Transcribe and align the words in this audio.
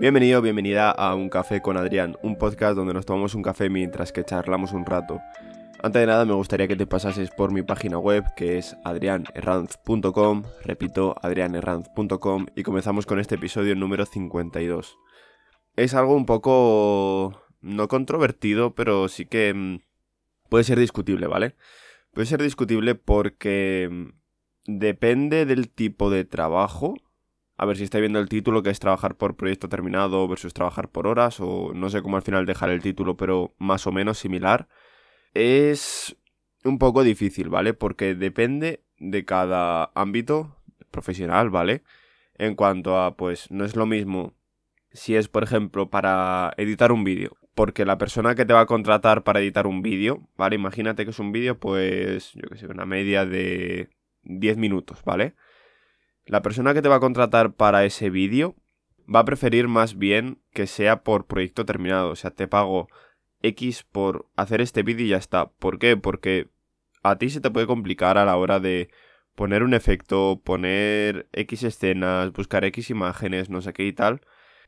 Bienvenido, 0.00 0.40
bienvenida 0.40 0.90
a 0.90 1.14
Un 1.14 1.28
Café 1.28 1.60
con 1.60 1.76
Adrián, 1.76 2.16
un 2.22 2.36
podcast 2.36 2.74
donde 2.74 2.94
nos 2.94 3.04
tomamos 3.04 3.34
un 3.34 3.42
café 3.42 3.68
mientras 3.68 4.12
que 4.12 4.24
charlamos 4.24 4.72
un 4.72 4.86
rato. 4.86 5.20
Antes 5.82 6.00
de 6.00 6.06
nada 6.06 6.24
me 6.24 6.32
gustaría 6.32 6.66
que 6.66 6.74
te 6.74 6.86
pasases 6.86 7.30
por 7.30 7.52
mi 7.52 7.60
página 7.60 7.98
web 7.98 8.24
que 8.34 8.56
es 8.56 8.78
adrianerranz.com, 8.82 10.44
repito, 10.64 11.16
adrianerranz.com 11.20 12.46
y 12.56 12.62
comenzamos 12.62 13.04
con 13.04 13.20
este 13.20 13.34
episodio 13.34 13.76
número 13.76 14.06
52. 14.06 14.96
Es 15.76 15.92
algo 15.92 16.16
un 16.16 16.24
poco 16.24 17.38
no 17.60 17.86
controvertido, 17.88 18.74
pero 18.74 19.06
sí 19.08 19.26
que 19.26 19.52
mm, 19.52 19.80
puede 20.48 20.64
ser 20.64 20.78
discutible, 20.78 21.26
¿vale? 21.26 21.56
Puede 22.14 22.24
ser 22.24 22.42
discutible 22.42 22.94
porque 22.94 23.86
mm, 23.90 24.78
depende 24.78 25.44
del 25.44 25.68
tipo 25.68 26.08
de 26.08 26.24
trabajo. 26.24 26.94
A 27.60 27.66
ver 27.66 27.76
si 27.76 27.84
estáis 27.84 28.00
viendo 28.00 28.20
el 28.20 28.30
título, 28.30 28.62
que 28.62 28.70
es 28.70 28.80
trabajar 28.80 29.16
por 29.16 29.36
proyecto 29.36 29.68
terminado 29.68 30.26
versus 30.26 30.54
trabajar 30.54 30.88
por 30.88 31.06
horas, 31.06 31.40
o 31.40 31.74
no 31.74 31.90
sé 31.90 32.00
cómo 32.00 32.16
al 32.16 32.22
final 32.22 32.46
dejar 32.46 32.70
el 32.70 32.80
título, 32.80 33.18
pero 33.18 33.54
más 33.58 33.86
o 33.86 33.92
menos 33.92 34.16
similar 34.16 34.66
es 35.34 36.16
un 36.64 36.78
poco 36.78 37.02
difícil, 37.02 37.50
¿vale? 37.50 37.74
Porque 37.74 38.14
depende 38.14 38.82
de 38.98 39.26
cada 39.26 39.90
ámbito 39.94 40.56
profesional, 40.90 41.50
¿vale? 41.50 41.82
En 42.38 42.54
cuanto 42.54 42.98
a, 42.98 43.18
pues, 43.18 43.50
no 43.50 43.66
es 43.66 43.76
lo 43.76 43.84
mismo 43.84 44.32
si 44.92 45.14
es, 45.16 45.28
por 45.28 45.42
ejemplo, 45.42 45.90
para 45.90 46.54
editar 46.56 46.92
un 46.92 47.04
vídeo. 47.04 47.36
Porque 47.54 47.84
la 47.84 47.98
persona 47.98 48.34
que 48.34 48.46
te 48.46 48.54
va 48.54 48.60
a 48.60 48.66
contratar 48.66 49.22
para 49.22 49.40
editar 49.40 49.66
un 49.66 49.82
vídeo, 49.82 50.26
¿vale? 50.34 50.56
Imagínate 50.56 51.04
que 51.04 51.10
es 51.10 51.18
un 51.18 51.30
vídeo, 51.30 51.58
pues, 51.58 52.32
yo 52.32 52.48
que 52.48 52.56
sé, 52.56 52.68
una 52.68 52.86
media 52.86 53.26
de 53.26 53.90
10 54.22 54.56
minutos, 54.56 55.02
¿vale? 55.04 55.34
La 56.30 56.42
persona 56.42 56.74
que 56.74 56.80
te 56.80 56.88
va 56.88 56.94
a 56.94 57.00
contratar 57.00 57.54
para 57.54 57.84
ese 57.84 58.08
vídeo 58.08 58.54
va 59.12 59.18
a 59.18 59.24
preferir 59.24 59.66
más 59.66 59.98
bien 59.98 60.40
que 60.52 60.68
sea 60.68 61.02
por 61.02 61.26
proyecto 61.26 61.66
terminado. 61.66 62.10
O 62.10 62.14
sea, 62.14 62.30
te 62.30 62.46
pago 62.46 62.86
X 63.42 63.82
por 63.82 64.30
hacer 64.36 64.60
este 64.60 64.84
vídeo 64.84 65.06
y 65.06 65.08
ya 65.08 65.16
está. 65.16 65.50
¿Por 65.50 65.80
qué? 65.80 65.96
Porque 65.96 66.48
a 67.02 67.18
ti 67.18 67.30
se 67.30 67.40
te 67.40 67.50
puede 67.50 67.66
complicar 67.66 68.16
a 68.16 68.24
la 68.24 68.36
hora 68.36 68.60
de 68.60 68.90
poner 69.34 69.64
un 69.64 69.74
efecto, 69.74 70.40
poner 70.44 71.28
X 71.32 71.64
escenas, 71.64 72.32
buscar 72.32 72.64
X 72.64 72.90
imágenes, 72.90 73.50
no 73.50 73.60
sé 73.60 73.72
qué 73.72 73.82
y 73.82 73.92
tal. 73.92 74.20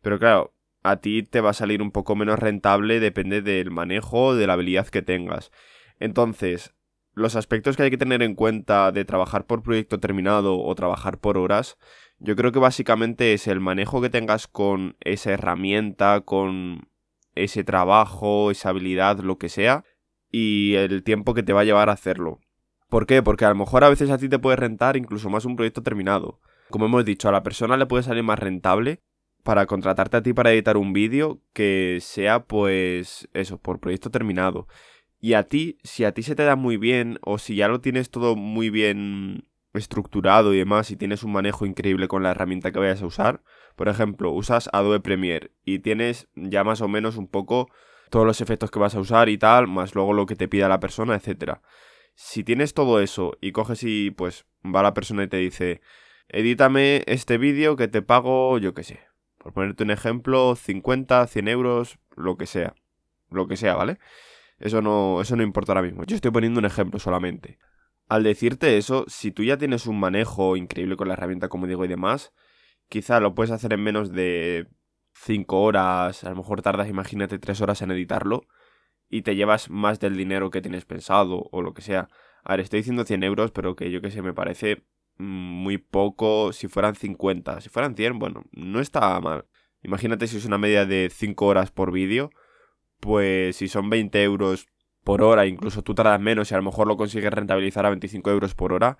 Pero 0.03 0.19
claro, 0.19 0.57
a 0.83 0.97
ti 0.97 1.23
te 1.23 1.41
va 1.41 1.51
a 1.51 1.55
salir 1.55 1.81
un 1.81 1.93
poco 1.93 2.17
menos 2.17 2.41
rentable, 2.41 2.99
depende 2.99 3.41
del 3.41 3.71
manejo, 3.71 4.35
de 4.35 4.49
la 4.49 4.55
habilidad 4.55 4.89
que 4.89 5.03
tengas. 5.03 5.53
Entonces, 6.01 6.75
los 7.15 7.37
aspectos 7.37 7.77
que 7.77 7.85
hay 7.85 7.91
que 7.91 7.99
tener 7.99 8.23
en 8.23 8.35
cuenta 8.35 8.93
de 8.93 9.05
trabajar 9.05 9.47
por 9.47 9.63
proyecto 9.63 10.01
terminado 10.01 10.59
o 10.59 10.75
trabajar 10.75 11.19
por 11.19 11.37
horas, 11.39 11.77
yo 12.19 12.37
creo 12.37 12.53
que 12.53 12.59
básicamente 12.59 13.35
es 13.35 13.47
el 13.47 13.61
manejo 13.61 14.01
que 14.01 14.11
tengas 14.11 14.47
con 14.47 14.97
esa 15.01 15.33
herramienta, 15.33 16.21
con 16.23 16.89
ese 17.35 17.65
trabajo, 17.65 18.51
esa 18.51 18.71
habilidad, 18.71 19.19
lo 19.21 19.39
que 19.39 19.49
sea, 19.49 19.85
y 20.31 20.75
el 20.75 21.03
tiempo 21.03 21.35
que 21.35 21.43
te 21.43 21.53
va 21.53 21.61
a 21.63 21.65
llevar 21.65 21.89
a 21.89 21.93
hacerlo. 21.93 22.41
¿Por 22.89 23.07
qué? 23.07 23.23
Porque 23.23 23.45
a 23.45 23.49
lo 23.49 23.55
mejor 23.55 23.85
a 23.85 23.89
veces 23.89 24.11
a 24.11 24.19
ti 24.19 24.29
te 24.29 24.39
puede 24.39 24.57
rentar 24.57 24.97
incluso 24.97 25.31
más 25.31 25.45
un 25.45 25.57
proyecto 25.57 25.83
terminado. 25.83 26.41
Como 26.71 26.87
hemos 26.87 27.05
dicho, 27.05 27.29
a 27.29 27.33
la 27.33 27.43
persona 27.43 27.77
le 27.77 27.87
puede 27.87 28.03
salir 28.03 28.23
más 28.23 28.39
rentable 28.39 29.01
para 29.43 29.67
contratarte 29.67 30.17
a 30.17 30.23
ti 30.23 30.33
para 30.33 30.53
editar 30.53 30.77
un 30.77 30.93
vídeo 30.93 31.41
que 31.53 31.99
sea 32.01 32.45
pues 32.45 33.29
eso, 33.33 33.59
por 33.59 33.81
proyecto 33.81 34.11
terminado. 34.11 34.69
Y 35.25 35.35
a 35.35 35.45
ti, 35.45 35.79
si 35.85 36.05
a 36.05 36.11
ti 36.11 36.25
se 36.25 36.35
te 36.35 36.43
da 36.43 36.57
muy 36.57 36.77
bien 36.77 37.21
o 37.23 37.39
si 37.39 37.55
ya 37.55 37.69
lo 37.69 37.81
tienes 37.81 38.11
todo 38.11 38.35
muy 38.35 38.71
bien 38.71 39.47
estructurado 39.73 40.53
y 40.53 40.59
demás 40.59 40.91
y 40.91 40.97
tienes 40.97 41.23
un 41.23 41.31
manejo 41.31 41.65
increíble 41.65 42.09
con 42.09 42.25
la 42.25 42.33
herramienta 42.33 42.73
que 42.73 42.81
vayas 42.81 43.03
a 43.03 43.07
usar, 43.07 43.41
por 43.77 43.89
ejemplo, 43.89 44.33
usas 44.33 44.69
Adobe 44.73 44.99
Premiere 44.99 45.53
y 45.65 45.79
tienes 45.79 46.27
ya 46.35 46.65
más 46.65 46.81
o 46.81 46.89
menos 46.89 47.17
un 47.19 47.29
poco 47.29 47.71
todos 48.11 48.27
los 48.27 48.41
efectos 48.41 48.73
que 48.73 48.81
vas 48.81 48.97
a 48.97 49.01
usar 49.01 49.29
y 49.29 49.39
tal, 49.39 49.69
más 49.69 49.95
luego 49.95 50.13
lo 50.13 50.27
que 50.27 50.35
te 50.35 50.49
pida 50.49 50.69
la 50.69 50.81
persona, 50.81 51.15
etcétera. 51.15 51.63
Si 52.17 52.43
tienes 52.43 52.75
todo 52.75 52.99
eso 52.99 53.39
y 53.41 53.53
coges 53.53 53.85
y 53.85 54.11
pues 54.11 54.45
va 54.65 54.83
la 54.83 54.93
persona 54.93 55.23
y 55.23 55.29
te 55.29 55.37
dice, 55.37 55.83
edítame 56.31 57.05
este 57.07 57.39
vídeo 57.39 57.77
que 57.77 57.87
te 57.87 58.03
pago, 58.03 58.59
yo 58.59 58.75
qué 58.75 58.83
sé, 58.83 58.99
por 59.39 59.53
ponerte 59.53 59.85
un 59.85 59.93
ejemplo, 59.93 60.57
50, 60.57 61.29
100 61.29 61.47
euros, 61.47 62.01
lo 62.17 62.37
que 62.37 62.47
sea, 62.47 62.75
lo 63.31 63.47
que 63.47 63.57
sea, 63.57 63.77
¿vale? 63.77 64.01
Eso 64.63 64.81
no, 64.81 65.21
eso 65.21 65.35
no 65.37 65.43
importa 65.43 65.73
ahora 65.73 65.83
mismo. 65.83 66.05
Yo 66.05 66.15
estoy 66.15 66.31
poniendo 66.31 66.61
un 66.61 66.67
ejemplo 66.67 67.01
solamente. 67.01 67.59
Al 68.09 68.23
decirte 68.23 68.79
eso, 68.79 69.05
si 69.09 69.33
tú 69.33 69.43
ya 69.43 69.59
tienes 69.59 69.87
un 69.87 69.99
manejo 69.99 70.57
increíble 70.57 70.97
con 70.97 71.09
la 71.09 71.15
herramienta, 71.15 71.49
como 71.49 71.67
digo, 71.67 71.85
y 71.85 71.89
demás, 71.89 72.33
quizá 72.89 73.21
lo 73.21 73.35
puedes 73.35 73.51
hacer 73.51 73.73
en 73.73 73.83
menos 73.83 74.13
de 74.13 74.69
5 75.15 75.63
horas, 75.63 76.23
a 76.25 76.31
lo 76.31 76.37
mejor 76.37 76.63
tardas, 76.63 76.89
imagínate, 76.89 77.39
3 77.39 77.61
horas 77.61 77.83
en 77.83 77.91
editarlo 77.91 78.43
y 79.09 79.23
te 79.23 79.35
llevas 79.35 79.69
más 79.69 80.01
del 80.01 80.17
dinero 80.17 80.51
que 80.51 80.63
tienes 80.63 80.85
pensado 80.85 81.49
o 81.51 81.63
lo 81.63 81.75
que 81.75 81.83
sea. 81.83 82.09
A 82.45 82.53
ver, 82.53 82.61
estoy 82.61 82.81
diciendo 82.81 83.05
100 83.05 83.25
euros, 83.25 83.51
pero 83.51 83.75
que 83.77 83.91
yo 83.91 84.01
que 84.01 84.11
sé, 84.11 84.23
me 84.23 84.33
parece 84.33 84.85
muy 85.19 85.79
poco 85.79 86.53
si 86.53 86.69
fueran 86.69 86.95
50. 86.95 87.61
Si 87.61 87.69
fueran 87.69 87.97
100, 87.97 88.19
bueno, 88.19 88.45
no 88.53 88.81
está 88.81 89.19
mal. 89.21 89.47
Imagínate 89.83 90.29
si 90.29 90.37
es 90.37 90.45
una 90.45 90.59
media 90.59 90.87
de 90.87 91.11
5 91.13 91.47
horas 91.47 91.73
por 91.73 91.93
vídeo, 91.93 92.31
pues 93.03 93.57
si 93.57 93.67
son 93.67 93.91
20 93.91 94.23
euros 94.23 94.69
por 95.03 95.23
hora, 95.23 95.47
incluso 95.47 95.83
tú 95.83 95.93
tardas 95.93 96.21
menos 96.21 96.53
y 96.53 96.55
a 96.55 96.59
lo 96.59 96.63
mejor 96.63 96.87
lo 96.87 96.97
consigues 96.97 97.33
rentabilizar 97.33 97.85
a 97.85 97.91
25 97.91 98.31
euros 98.31 98.55
por 98.55 98.73
hora, 98.73 98.97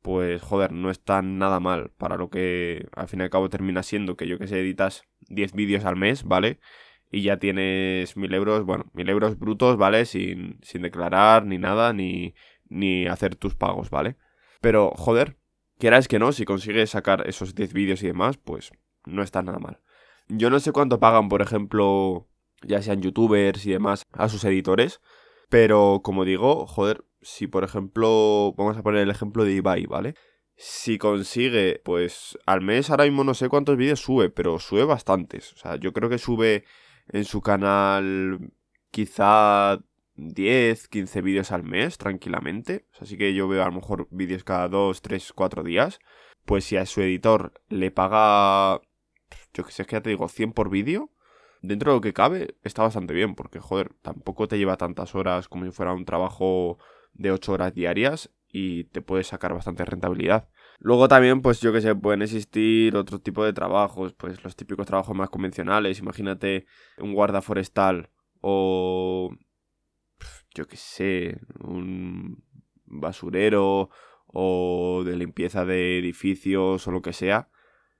pues 0.00 0.40
joder, 0.40 0.72
no 0.72 0.90
está 0.90 1.20
nada 1.20 1.60
mal 1.60 1.90
para 1.98 2.16
lo 2.16 2.30
que 2.30 2.88
al 2.96 3.06
fin 3.06 3.20
y 3.20 3.24
al 3.24 3.28
cabo 3.28 3.50
termina 3.50 3.82
siendo, 3.82 4.16
que 4.16 4.26
yo 4.26 4.38
que 4.38 4.46
sé, 4.46 4.60
editas 4.60 5.04
10 5.28 5.52
vídeos 5.52 5.84
al 5.84 5.96
mes, 5.96 6.24
¿vale? 6.24 6.58
Y 7.12 7.20
ya 7.20 7.38
tienes 7.38 8.16
1000 8.16 8.32
euros, 8.32 8.64
bueno, 8.64 8.86
1000 8.94 9.10
euros 9.10 9.38
brutos, 9.38 9.76
¿vale? 9.76 10.06
Sin, 10.06 10.58
sin 10.62 10.80
declarar 10.80 11.44
ni 11.44 11.58
nada, 11.58 11.92
ni, 11.92 12.34
ni 12.70 13.06
hacer 13.06 13.36
tus 13.36 13.54
pagos, 13.54 13.90
¿vale? 13.90 14.16
Pero 14.62 14.90
joder, 14.96 15.36
quieras 15.78 16.08
que 16.08 16.18
no, 16.18 16.32
si 16.32 16.46
consigues 16.46 16.88
sacar 16.88 17.28
esos 17.28 17.54
10 17.54 17.74
vídeos 17.74 18.02
y 18.02 18.06
demás, 18.06 18.38
pues 18.38 18.72
no 19.04 19.22
está 19.22 19.42
nada 19.42 19.58
mal. 19.58 19.80
Yo 20.28 20.48
no 20.48 20.60
sé 20.60 20.72
cuánto 20.72 20.98
pagan, 20.98 21.28
por 21.28 21.42
ejemplo, 21.42 22.26
ya 22.66 22.82
sean 22.82 23.02
youtubers 23.02 23.64
y 23.66 23.72
demás, 23.72 24.04
a 24.12 24.28
sus 24.28 24.44
editores, 24.44 25.00
pero 25.48 26.00
como 26.02 26.24
digo, 26.24 26.66
joder, 26.66 27.04
si 27.22 27.46
por 27.46 27.64
ejemplo, 27.64 28.54
vamos 28.56 28.76
a 28.76 28.82
poner 28.82 29.02
el 29.02 29.10
ejemplo 29.10 29.44
de 29.44 29.52
Ibai, 29.52 29.86
¿vale? 29.86 30.14
Si 30.56 30.98
consigue, 30.98 31.80
pues 31.84 32.38
al 32.46 32.60
mes 32.60 32.90
ahora 32.90 33.04
mismo 33.04 33.24
no 33.24 33.34
sé 33.34 33.48
cuántos 33.48 33.76
vídeos 33.76 34.00
sube, 34.00 34.30
pero 34.30 34.58
sube 34.60 34.84
bastantes. 34.84 35.52
O 35.54 35.56
sea, 35.56 35.76
yo 35.76 35.92
creo 35.92 36.08
que 36.08 36.18
sube 36.18 36.64
en 37.08 37.24
su 37.24 37.40
canal 37.40 38.52
quizá 38.90 39.80
10, 40.16 40.88
15 40.88 41.22
vídeos 41.22 41.52
al 41.52 41.64
mes 41.64 41.98
tranquilamente. 41.98 42.86
así 43.00 43.18
que 43.18 43.34
yo 43.34 43.48
veo 43.48 43.62
a 43.62 43.66
lo 43.66 43.72
mejor 43.72 44.08
vídeos 44.10 44.44
cada 44.44 44.68
2, 44.68 45.02
3, 45.02 45.32
4 45.32 45.62
días. 45.64 45.98
Pues 46.44 46.64
si 46.64 46.76
a 46.76 46.86
su 46.86 47.00
editor 47.00 47.54
le 47.68 47.90
paga, 47.90 48.80
yo 49.54 49.64
que 49.64 49.72
sé, 49.72 49.84
que 49.86 49.96
ya 49.96 50.02
te 50.02 50.10
digo, 50.10 50.28
100 50.28 50.52
por 50.52 50.70
vídeo, 50.70 51.10
dentro 51.66 51.92
de 51.92 51.96
lo 51.96 52.00
que 52.00 52.12
cabe 52.12 52.56
está 52.62 52.82
bastante 52.82 53.14
bien, 53.14 53.34
porque 53.34 53.60
joder, 53.60 53.94
tampoco 54.02 54.48
te 54.48 54.58
lleva 54.58 54.76
tantas 54.76 55.14
horas 55.14 55.48
como 55.48 55.64
si 55.64 55.70
fuera 55.70 55.92
un 55.92 56.04
trabajo 56.04 56.78
de 57.12 57.30
8 57.30 57.52
horas 57.52 57.74
diarias 57.74 58.30
y 58.48 58.84
te 58.84 59.02
puedes 59.02 59.26
sacar 59.28 59.54
bastante 59.54 59.84
rentabilidad. 59.84 60.48
Luego 60.78 61.08
también, 61.08 61.42
pues 61.42 61.60
yo 61.60 61.72
que 61.72 61.80
sé, 61.80 61.94
pueden 61.94 62.22
existir 62.22 62.96
otro 62.96 63.20
tipo 63.20 63.44
de 63.44 63.52
trabajos, 63.52 64.12
pues 64.12 64.42
los 64.44 64.56
típicos 64.56 64.86
trabajos 64.86 65.16
más 65.16 65.30
convencionales, 65.30 65.98
imagínate 65.98 66.66
un 66.98 67.14
guarda 67.14 67.40
forestal 67.42 68.10
o 68.40 69.34
yo 70.54 70.66
que 70.66 70.76
sé, 70.76 71.38
un 71.60 72.44
basurero 72.84 73.90
o 74.26 75.02
de 75.04 75.16
limpieza 75.16 75.64
de 75.64 75.98
edificios 75.98 76.86
o 76.86 76.90
lo 76.90 77.02
que 77.02 77.12
sea. 77.12 77.48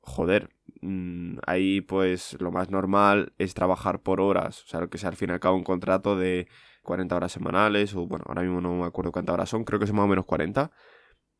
Joder, 0.01 0.51
mm, 0.85 1.39
ahí 1.47 1.81
pues 1.81 2.37
lo 2.41 2.51
más 2.53 2.71
normal 2.71 3.33
es 3.39 3.55
trabajar 3.55 4.03
por 4.03 4.21
horas, 4.21 4.63
o 4.65 4.67
sea, 4.69 4.87
que 4.89 4.99
sea 4.99 5.11
al 5.11 5.17
fin 5.17 5.31
y 5.31 5.33
al 5.33 5.41
cabo 5.41 5.57
un 5.57 5.65
contrato 5.65 6.17
de 6.17 6.49
40 6.83 7.17
horas 7.17 7.33
semanales, 7.33 7.95
o 7.95 8.07
bueno, 8.07 8.25
ahora 8.29 8.43
mismo 8.43 8.61
no 8.61 8.75
me 8.75 8.85
acuerdo 8.87 9.13
cuántas 9.13 9.35
horas 9.35 9.49
son, 9.49 9.65
creo 9.65 9.81
que 9.81 9.87
son 9.87 9.97
más 9.97 10.05
o 10.05 10.09
menos 10.09 10.25
40. 10.27 10.71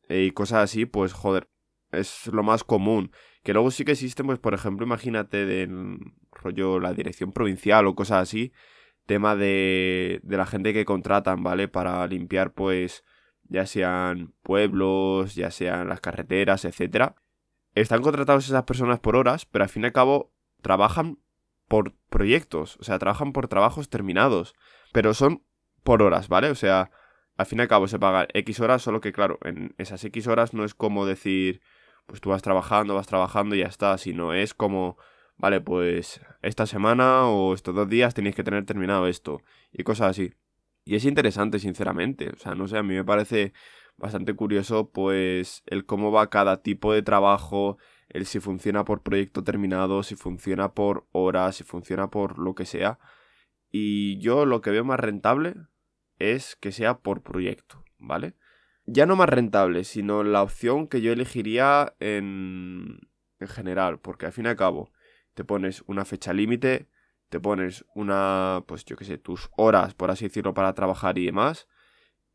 y 0.09 0.31
cosas 0.31 0.63
así, 0.63 0.85
pues 0.85 1.13
joder, 1.13 1.49
es 1.91 2.27
lo 2.27 2.43
más 2.43 2.63
común. 2.63 3.11
Que 3.43 3.53
luego 3.53 3.71
sí 3.71 3.85
que 3.85 3.93
existen, 3.93 4.25
pues 4.27 4.39
por 4.39 4.53
ejemplo, 4.53 4.85
imagínate 4.85 5.45
del 5.45 5.99
rollo 6.31 6.79
la 6.79 6.93
dirección 6.93 7.31
provincial 7.31 7.87
o 7.87 7.95
cosas 7.95 8.23
así, 8.23 8.53
tema 9.05 9.35
de, 9.35 10.19
de 10.23 10.37
la 10.37 10.45
gente 10.45 10.73
que 10.73 10.85
contratan, 10.85 11.43
¿vale? 11.43 11.67
Para 11.67 12.05
limpiar, 12.07 12.53
pues, 12.53 13.03
ya 13.43 13.65
sean 13.65 14.33
pueblos, 14.43 15.35
ya 15.35 15.51
sean 15.51 15.89
las 15.89 16.01
carreteras, 16.01 16.65
etcétera. 16.65 17.15
Están 17.75 18.01
contratados 18.01 18.45
esas 18.45 18.63
personas 18.63 18.99
por 18.99 19.15
horas, 19.15 19.45
pero 19.45 19.63
al 19.63 19.69
fin 19.69 19.83
y 19.83 19.85
al 19.85 19.93
cabo 19.93 20.33
trabajan 20.61 21.19
por 21.67 21.93
proyectos, 22.09 22.77
o 22.79 22.83
sea, 22.83 22.99
trabajan 22.99 23.33
por 23.33 23.47
trabajos 23.47 23.89
terminados 23.89 24.55
pero 24.95 25.13
son 25.13 25.43
por 25.83 26.01
horas, 26.01 26.29
¿vale? 26.29 26.49
O 26.49 26.55
sea, 26.55 26.89
al 27.35 27.45
fin 27.45 27.59
y 27.59 27.63
al 27.63 27.67
cabo 27.67 27.89
se 27.89 27.99
paga 27.99 28.29
X 28.33 28.61
horas, 28.61 28.81
solo 28.81 29.01
que 29.01 29.11
claro, 29.11 29.39
en 29.43 29.75
esas 29.77 30.01
X 30.05 30.27
horas 30.27 30.53
no 30.53 30.63
es 30.63 30.73
como 30.73 31.05
decir, 31.05 31.59
pues 32.05 32.21
tú 32.21 32.29
vas 32.29 32.41
trabajando, 32.41 32.95
vas 32.95 33.07
trabajando 33.07 33.55
y 33.55 33.59
ya 33.59 33.65
está, 33.65 33.97
sino 33.97 34.33
es 34.33 34.53
como, 34.53 34.97
vale, 35.35 35.59
pues 35.59 36.21
esta 36.41 36.65
semana 36.65 37.25
o 37.27 37.53
estos 37.53 37.75
dos 37.75 37.89
días 37.89 38.13
tenéis 38.13 38.37
que 38.37 38.43
tener 38.45 38.65
terminado 38.65 39.05
esto 39.07 39.41
y 39.73 39.83
cosas 39.83 40.11
así. 40.11 40.33
Y 40.85 40.95
es 40.95 41.03
interesante, 41.03 41.59
sinceramente. 41.59 42.29
O 42.29 42.37
sea, 42.37 42.55
no 42.55 42.69
sé, 42.69 42.77
a 42.77 42.83
mí 42.83 42.93
me 42.93 43.03
parece 43.03 43.51
bastante 43.97 44.33
curioso, 44.35 44.89
pues, 44.91 45.63
el 45.65 45.85
cómo 45.85 46.11
va 46.11 46.29
cada 46.29 46.61
tipo 46.61 46.93
de 46.93 47.01
trabajo, 47.01 47.77
el 48.09 48.25
si 48.25 48.39
funciona 48.39 48.85
por 48.85 49.01
proyecto 49.01 49.43
terminado, 49.43 50.03
si 50.03 50.15
funciona 50.15 50.73
por 50.73 51.07
horas, 51.11 51.55
si 51.57 51.63
funciona 51.63 52.09
por 52.09 52.39
lo 52.39 52.55
que 52.55 52.65
sea. 52.65 52.99
Y 53.71 54.19
yo 54.19 54.45
lo 54.45 54.61
que 54.61 54.71
veo 54.71 54.83
más 54.85 54.99
rentable 54.99 55.55
es 56.19 56.55
que 56.55 56.71
sea 56.71 56.99
por 56.99 57.21
proyecto, 57.23 57.83
¿vale? 57.97 58.35
Ya 58.85 59.05
no 59.05 59.15
más 59.15 59.29
rentable, 59.29 59.83
sino 59.83 60.23
la 60.23 60.43
opción 60.43 60.87
que 60.87 61.01
yo 61.01 61.11
elegiría 61.11 61.95
en, 61.99 62.99
en 63.39 63.47
general, 63.47 63.99
porque 63.99 64.27
al 64.27 64.31
fin 64.31 64.45
y 64.45 64.49
al 64.49 64.55
cabo 64.55 64.91
te 65.33 65.43
pones 65.43 65.83
una 65.87 66.05
fecha 66.05 66.33
límite, 66.33 66.87
te 67.29 67.39
pones 67.39 67.85
una, 67.95 68.63
pues 68.67 68.85
yo 68.85 68.95
qué 68.95 69.05
sé, 69.05 69.17
tus 69.17 69.49
horas, 69.57 69.93
por 69.93 70.11
así 70.11 70.25
decirlo, 70.25 70.53
para 70.53 70.73
trabajar 70.73 71.17
y 71.17 71.25
demás. 71.25 71.67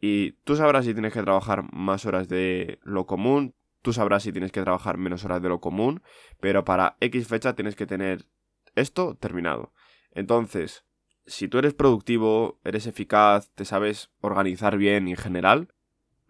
Y 0.01 0.33
tú 0.45 0.57
sabrás 0.57 0.87
si 0.87 0.95
tienes 0.95 1.13
que 1.13 1.23
trabajar 1.23 1.73
más 1.73 2.07
horas 2.07 2.29
de 2.29 2.79
lo 2.83 3.07
común, 3.07 3.55
tú 3.83 3.93
sabrás 3.93 4.23
si 4.23 4.33
tienes 4.33 4.53
que 4.53 4.63
trabajar 4.63 4.97
menos 4.97 5.25
horas 5.25 5.43
de 5.43 5.49
lo 5.49 5.61
común, 5.61 6.03
pero 6.41 6.65
para 6.65 6.97
X 7.01 7.29
fecha 7.29 7.55
tienes 7.55 7.77
que 7.77 7.87
tener 7.87 8.27
esto 8.75 9.15
terminado. 9.15 9.73
Entonces, 10.13 10.85
si 11.27 11.49
tú 11.49 11.59
eres 11.59 11.75
productivo, 11.75 12.59
eres 12.65 12.87
eficaz, 12.87 13.51
te 13.55 13.65
sabes 13.65 14.11
organizar 14.21 14.77
bien 14.77 15.09
en 15.09 15.17
general, 15.17 15.69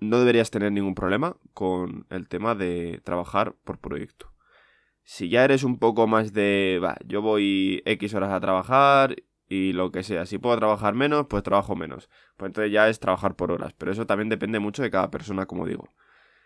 no 0.00 0.18
deberías 0.18 0.50
tener 0.50 0.72
ningún 0.72 0.94
problema 0.94 1.36
con 1.54 2.06
el 2.10 2.28
tema 2.28 2.54
de 2.54 3.00
trabajar 3.04 3.54
por 3.64 3.78
proyecto. 3.78 4.32
Si 5.02 5.28
ya 5.28 5.44
eres 5.44 5.64
un 5.64 5.78
poco 5.78 6.06
más 6.06 6.32
de, 6.32 6.80
va, 6.82 6.96
yo 7.06 7.22
voy 7.22 7.82
X 7.84 8.14
horas 8.14 8.32
a 8.32 8.40
trabajar 8.40 9.16
y 9.50 9.74
lo 9.74 9.90
que 9.90 10.02
sea, 10.02 10.24
si 10.24 10.38
puedo 10.38 10.56
trabajar 10.56 10.94
menos, 10.94 11.26
pues 11.28 11.42
trabajo 11.42 11.76
menos. 11.76 12.08
Pues 12.38 12.48
entonces 12.48 12.72
ya 12.72 12.88
es 12.88 13.00
trabajar 13.00 13.36
por 13.36 13.52
horas, 13.52 13.74
pero 13.76 13.92
eso 13.92 14.06
también 14.06 14.30
depende 14.30 14.60
mucho 14.60 14.82
de 14.82 14.90
cada 14.90 15.10
persona, 15.10 15.44
como 15.44 15.66
digo. 15.66 15.88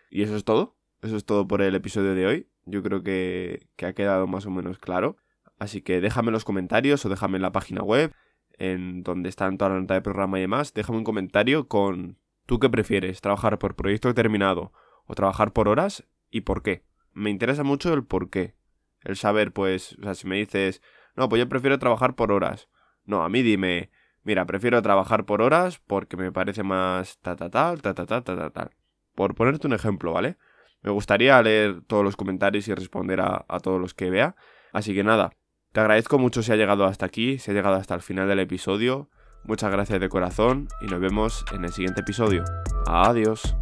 Y 0.09 0.23
eso 0.23 0.35
es 0.35 0.43
todo. 0.43 0.75
Eso 1.01 1.15
es 1.15 1.23
todo 1.23 1.47
por 1.47 1.61
el 1.61 1.75
episodio 1.75 2.15
de 2.15 2.25
hoy. 2.25 2.49
Yo 2.65 2.83
creo 2.83 3.03
que, 3.03 3.67
que 3.77 3.85
ha 3.85 3.93
quedado 3.93 4.27
más 4.27 4.45
o 4.45 4.49
menos 4.49 4.79
claro. 4.79 5.17
Así 5.59 5.81
que 5.81 6.01
déjame 6.01 6.29
en 6.29 6.33
los 6.33 6.45
comentarios 6.45 7.05
o 7.05 7.09
déjame 7.09 7.37
en 7.37 7.43
la 7.43 7.51
página 7.51 7.81
web, 7.83 8.11
en 8.57 9.03
donde 9.03 9.29
están 9.29 9.57
toda 9.57 9.69
la 9.71 9.79
nota 9.79 9.93
de 9.93 10.01
programa 10.01 10.39
y 10.39 10.41
demás. 10.41 10.73
Déjame 10.73 10.97
un 10.97 11.03
comentario 11.03 11.67
con 11.67 12.17
tú 12.45 12.59
qué 12.59 12.69
prefieres, 12.69 13.21
trabajar 13.21 13.59
por 13.59 13.75
proyecto 13.75 14.07
determinado 14.09 14.73
o 15.05 15.15
trabajar 15.15 15.53
por 15.53 15.67
horas 15.67 16.05
y 16.31 16.41
por 16.41 16.63
qué 16.63 16.83
me 17.15 17.31
interesa 17.31 17.63
mucho 17.63 17.93
el 17.93 18.03
por 18.03 18.29
qué. 18.29 18.53
El 19.01 19.15
saber, 19.15 19.51
pues, 19.53 19.95
o 19.99 20.03
sea, 20.03 20.13
si 20.13 20.27
me 20.27 20.35
dices, 20.35 20.81
no, 21.15 21.29
pues 21.29 21.39
yo 21.39 21.49
prefiero 21.49 21.79
trabajar 21.79 22.15
por 22.15 22.31
horas. 22.31 22.67
No, 23.05 23.23
a 23.23 23.29
mí 23.29 23.41
dime, 23.41 23.89
mira, 24.23 24.45
prefiero 24.45 24.81
trabajar 24.81 25.25
por 25.25 25.41
horas 25.41 25.79
porque 25.79 26.17
me 26.17 26.31
parece 26.31 26.63
más 26.63 27.19
ta 27.19 27.35
ta 27.35 27.49
tal, 27.49 27.81
ta 27.81 27.93
ta 27.93 28.05
ta 28.05 28.21
ta 28.21 28.35
ta 28.35 28.49
tal. 28.49 28.71
Por 29.15 29.35
ponerte 29.35 29.67
un 29.67 29.73
ejemplo, 29.73 30.13
¿vale? 30.13 30.37
Me 30.81 30.91
gustaría 30.91 31.41
leer 31.41 31.81
todos 31.87 32.03
los 32.03 32.15
comentarios 32.15 32.67
y 32.67 32.73
responder 32.73 33.21
a, 33.21 33.45
a 33.47 33.59
todos 33.59 33.79
los 33.79 33.93
que 33.93 34.09
vea. 34.09 34.35
Así 34.73 34.93
que 34.93 35.03
nada, 35.03 35.31
te 35.71 35.79
agradezco 35.79 36.19
mucho 36.19 36.43
si 36.43 36.51
ha 36.51 36.55
llegado 36.55 36.85
hasta 36.85 37.05
aquí, 37.05 37.37
si 37.37 37.51
ha 37.51 37.53
llegado 37.53 37.75
hasta 37.75 37.95
el 37.95 38.01
final 38.01 38.27
del 38.27 38.39
episodio. 38.39 39.09
Muchas 39.43 39.71
gracias 39.71 39.99
de 39.99 40.09
corazón 40.09 40.67
y 40.81 40.87
nos 40.87 40.99
vemos 40.99 41.45
en 41.53 41.65
el 41.65 41.71
siguiente 41.71 42.01
episodio. 42.01 42.43
Adiós. 42.87 43.55